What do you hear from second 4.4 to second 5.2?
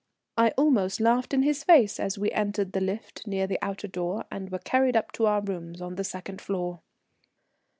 were carried up